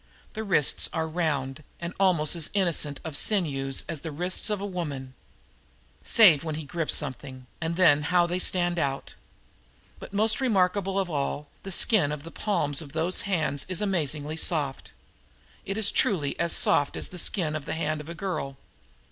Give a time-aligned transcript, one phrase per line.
[0.33, 4.65] The wrists are round and almost as innocent of sinews as the wrists of a
[4.65, 5.13] woman,
[6.03, 9.13] save when he grips something, and then how they stand out.
[9.99, 14.37] But, most remarkable of all, the skin of the palms of those hands is amazingly
[14.37, 14.91] soft.
[15.67, 18.57] It is truly as soft as the skin of the hand of a girl.